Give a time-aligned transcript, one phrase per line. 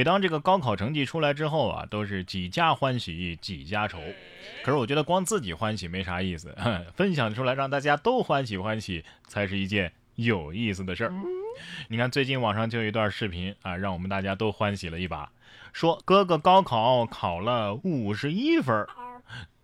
[0.00, 3.98] 每当这个高考成绩出来之后啊，都是几家欢喜几家愁。
[4.64, 6.56] 可是我觉得光自己欢喜没啥意思，
[6.94, 11.12] 分享出来让大家都欢喜欢喜，才是一件有意思的事儿。
[11.88, 15.30] 你看，最近网上就有一段视频啊，让我们大家都欢喜了一把。
[15.74, 18.86] 说哥哥高考考了五十一分，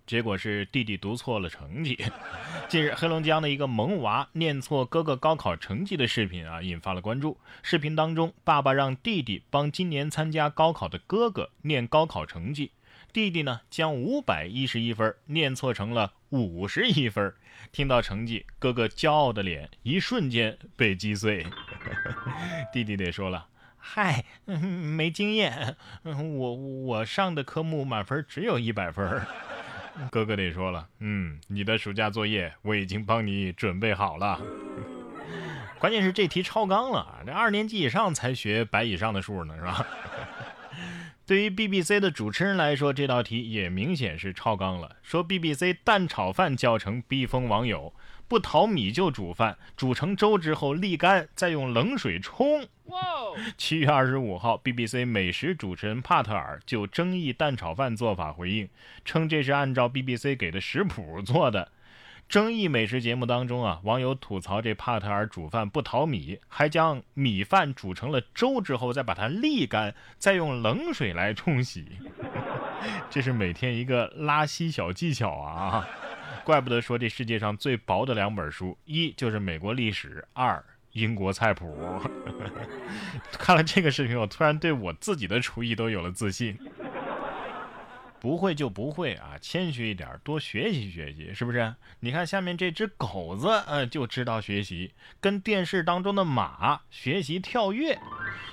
[0.06, 1.98] 结果是弟弟读错了成绩。
[2.68, 7.38] 近日，黑龙江的一个萌娃念错哥哥高考成绩的视频啊，引发了关注。
[7.62, 12.70] 视频当中，爸爸让弟弟帮今年参加高考的哥哥念高考成绩，
[13.12, 17.34] 弟弟呢将五百一十一分念错成了五十一分。
[17.72, 21.44] 听到成绩，哥哥骄傲的脸一瞬间被击碎。
[22.72, 23.48] 弟弟得说了。
[23.78, 29.22] 嗨，没经验，我我上的科目满分只有一百分。
[30.10, 34.40] 哥哥得说了，嗯，你的暑假作业我已经帮你准备好了。
[35.78, 39.86] 关键是这题超纲了，这二年级以上才学百以上的数呢，是吧？
[41.26, 44.96] 对于 BBC 的主持人来说，这道题也明显是超纲了。
[45.02, 47.92] 说 BBC 蛋炒饭教程逼疯网友。
[48.28, 52.66] 不淘米就煮饭，煮成粥之后沥干，再用冷水冲。
[53.56, 58.68] 七月二十五号，BBC 美食主持人帕特尔就争议蛋炒饭做法回应，
[59.04, 61.70] 称这是按照 BBC 给的食谱做的。
[62.28, 71.86] 争议美食节目当中啊，网友吐槽这帕特尔煮饭不淘米，还将米饭煮成了粥之后再把它沥干，再用冷水来冲洗。
[73.08, 75.88] 这是每天一个拉稀小技巧啊！
[76.44, 81.76] 怪不得说这世界上最薄的两本书，一就是美国历史，二英国菜谱。
[83.38, 86.58] 看了这个视频，我突然对我自己的厨艺都有了自信。
[88.20, 91.74] 不会就不会啊，谦虚一点，多学习学习，是不是？
[92.00, 97.98] 你看下面这只狗子，呃，就知道学习，跟电视当中的马学习跳跃。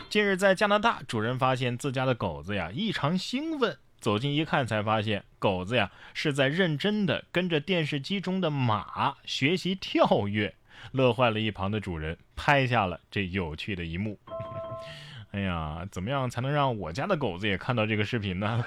[0.09, 3.78] 近日在加拿大，主人发现自家的狗子呀异常兴奋。
[4.00, 10.54] 走近一看，才发现狗子呀是在认真的跟着电视机中的马学习跳跃，
[10.92, 14.20] 乐坏了一旁的主人，拍下了这有趣的一幕。
[15.32, 18.64] 哎呀，怎么样才能让我家的狗子也看到这个视频呢？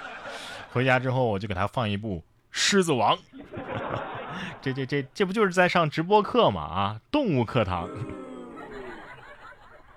[0.77, 2.19] 回家之后我就给他放一部
[2.51, 3.17] 《狮子王》。
[4.61, 6.61] 这这这这不就是在上直播课吗？
[6.61, 7.89] 啊，动物课堂。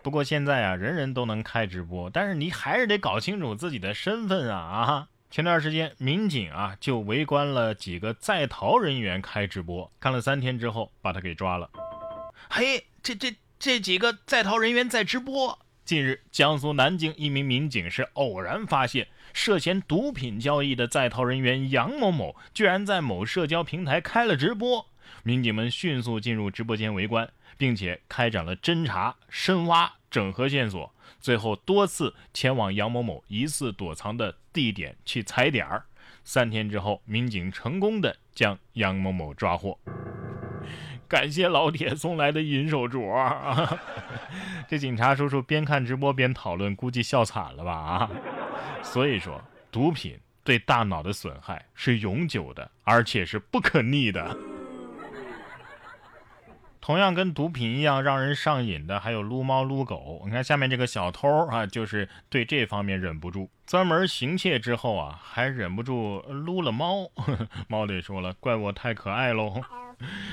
[0.01, 5.07] 不过现在啊，人人都能开直播，但是你还是得搞清楚自己的身份啊啊！
[5.29, 11.69] 前段时间，民警啊就围观了几个在逃人员开直播，看了三天之后，把他给抓了。
[12.49, 15.59] 嘿，这这这几个在逃人员在直播。
[15.89, 24.87] 近日，江苏南京一名民警是偶然发现涉嫌毒品交易的在逃人员杨某某，居然在某社交平台开了直播。
[25.23, 27.27] 民警们迅速进入直播间围观，
[27.57, 30.93] 并且开展了侦查、深挖、整合线索。
[31.19, 35.85] 最后多次前往杨某某疑似躲藏的地点去踩点儿，
[36.23, 39.79] 三天之后，民警成功的将杨某某抓获。
[41.09, 43.77] 感谢老铁送来的银手镯，
[44.69, 48.09] 这警察叔叔边看直播边讨论，估计笑惨了吧啊！
[48.83, 54.37] 所以说，毒品对大脑的损害是永久的，而且是不可逆的。
[56.89, 60.23] 同样跟毒品一样让人上瘾的，还有撸猫撸狗。
[60.25, 67.07] 你看下面这个小偷啊，就是对这方面忍不住，专门行窃之后啊，还忍不住撸了猫。
[67.69, 69.61] 猫得说了，怪我太可爱喽。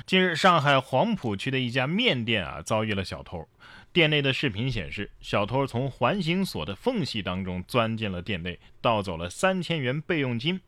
[0.06, 3.46] 近日，上海黄浦区的一家面店啊，遭遇了小偷。
[3.92, 10.58] 店内的视频显示，小偷从环形锁的缝隙当中钻进了店内，盗走了三千元备用金。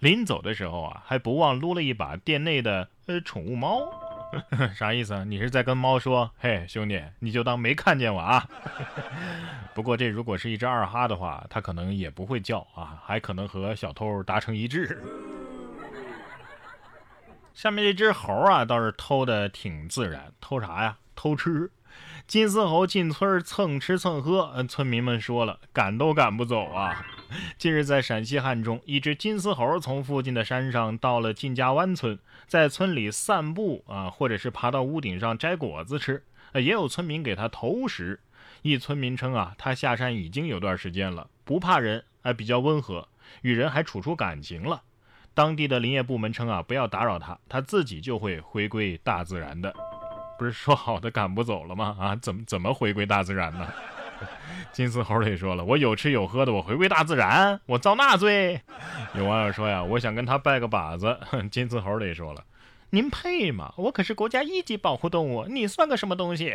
[0.00, 3.88] 临走的时候啊，还不忘撸了一把店内的呃宠物猫。
[4.74, 5.24] 啥意思？
[5.24, 8.46] 你是在跟猫说：“嘿，兄弟，你就当没看见我啊。
[9.74, 15.02] ”不过这如果是一只二哈的话，它可能也不会叫啊，还可能和小偷达成一致。
[17.54, 20.98] 下面这只猴啊，倒是偷的挺自然，偷啥呀？
[21.14, 21.70] 偷吃。
[22.26, 27.06] 金丝猴进村蹭吃蹭喝，村民们说了，赶都赶不走啊。
[27.58, 36.22] 近日，在陕西汉中，一只金丝猴从附近的山上到了晋家湾村，在村里散步啊，或者是爬到屋顶上摘果子吃。
[36.54, 38.20] 也有村民给它投食。
[38.62, 43.08] 一村民称啊，它下山已经有段时间了，不怕人，哎，比较温和，
[43.42, 44.82] 与人还处出感情了。
[45.34, 49.74] 当地的林业部门称啊，不要打扰它，它自己就会回归大自然的。
[50.38, 51.96] 不是说好的赶不走了吗？
[51.98, 53.66] 啊，怎么怎么回归大自然呢？
[54.72, 58.60] 金丝猴也说了，我有吃有喝的，我回归大自然，我遭那罪。
[59.14, 61.18] 有网友说呀，我想跟他拜个把子。
[61.50, 62.44] 金丝猴也说了，
[62.90, 63.72] 您配吗？
[63.76, 66.54] 我可是国家一级保护动物，你算个什么东西？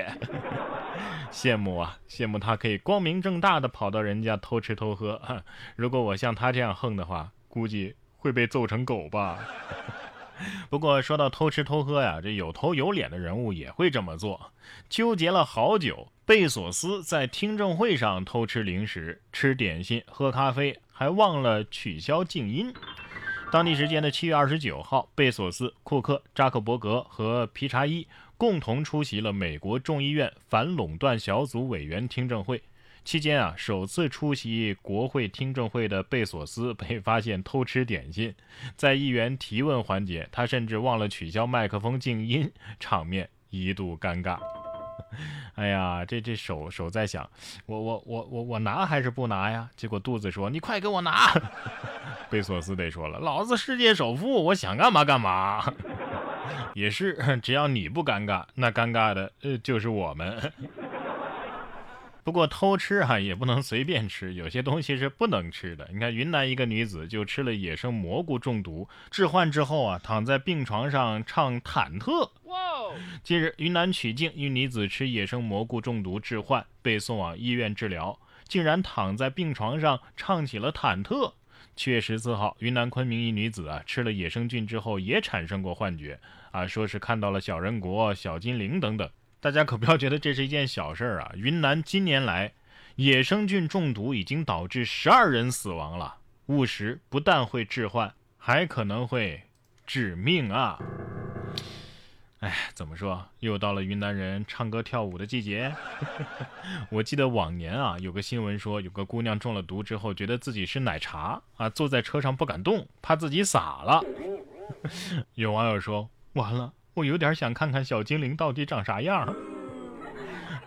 [1.31, 5.43] 羡慕啊，羡慕他可以光明正大的跑到人家偷吃偷喝。
[5.75, 9.39] 如果我像他这样横的话，估计会被揍成狗吧。
[10.69, 14.51] 不过说到偷吃偷喝呀，这有头有脸的人物也会这么做。
[14.89, 22.73] 纠结了好久，贝索斯在听证会上偷吃零食、吃点心、喝咖啡，还忘了取消静音。
[23.51, 32.61] 当地时间的七月二十九号，贝索斯、库克、扎克伯格和皮查伊共同出席了美国众议院反垄断小组委员听证会。
[33.03, 38.33] 期间啊，首次出席国会听证会的贝索斯被发现偷吃点心，
[38.75, 44.37] 在议员提问环节，他甚至忘了取消麦克风静音，场面一度尴尬。
[45.55, 47.27] 哎呀，这这手手在想，
[47.65, 49.69] 我我我我我拿还是不拿呀？
[49.75, 51.33] 结果肚子说：“你快给我拿！”
[52.29, 55.73] 贝索斯得说了：“老子世界首富，我想干嘛干嘛。
[56.75, 60.53] ”也是，只要你不尴尬，那尴尬的呃就是我们。
[62.23, 65.89] 不过偷吃啊也不能随便吃，有些东西是不能吃的。
[65.91, 72.29] 你看云南一个女子就吃了野生蘑菇中毒，致幻之后啊躺在病床上唱忐忑。
[73.23, 81.33] 近日云南曲靖一女子吃野生蘑菇中毒致幻，被送往医院治疗，竟然躺在病床上唱起了忐忑。
[81.75, 86.19] 七月十四号，云南昆明一女子啊吃了野生菌之后也产生过幻觉
[86.51, 89.09] 啊，说是看到了小人国、小精灵等等。
[89.41, 91.31] 大家可不要觉得这是一件小事儿啊！
[91.35, 92.53] 云南近年来
[92.97, 99.41] 野生菌中毒已经导致十二人死亡了，误食不但会致幻，还可能会
[99.87, 100.77] 致命啊！
[102.41, 103.27] 哎，怎么说？
[103.39, 105.75] 又到了云南人唱歌跳舞的季节。
[106.91, 114.03] 我记得往年啊，有个新闻说，有个姑娘中了毒之后，觉得自己是奶茶啊，坐在车上不敢动，怕自己洒了。
[115.33, 116.73] 有网友说，完了。
[116.93, 119.33] 我有点想看看小精灵到底长啥样。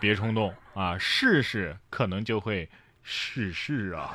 [0.01, 2.69] 别冲动啊，试试可能就会
[3.03, 4.15] 试试啊。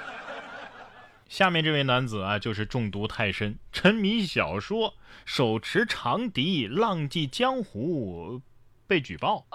[1.28, 4.96] 下面这位男子啊，就是中毒太深，沉迷小说，
[5.26, 8.42] 手持长笛浪迹江湖，
[8.88, 9.46] 被举报。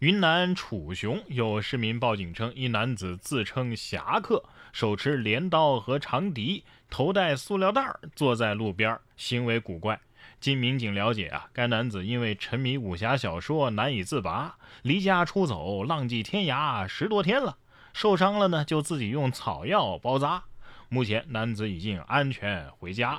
[0.00, 9.98] 云南楚雄有市民报警称，一男子自称侠客，手持镰刀和长笛，头戴塑料袋，坐在路边，行为古怪。
[10.40, 17.56] 经民警了解啊，该男子因为沉迷武侠小说难以自拔，离家出走，浪迹天涯十多天了。
[17.92, 20.42] 受伤了呢，就自己用草药包扎。
[20.88, 23.18] 目前男子已经安全回家。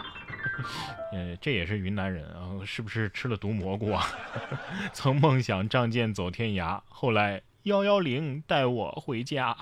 [1.12, 4.06] 呃，这也是云南人啊，是不是吃了毒蘑菇啊？
[4.94, 9.56] 曾梦想仗剑走天涯，后来幺幺零带我回家。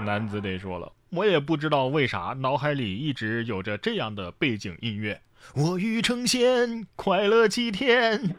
[0.00, 5.20] 男子得说了，我也不知道为啥，脑海里一直有着这样的背景音乐。
[5.54, 8.36] 我欲成仙，快乐几天。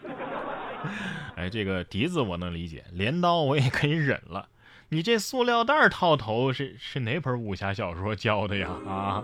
[1.36, 4.48] 哎，这个笛子我能理解，镰刀我也可以忍了。
[4.90, 8.70] 你这塑料袋套头是是哪本武侠小说教的呀？
[8.88, 9.24] 啊！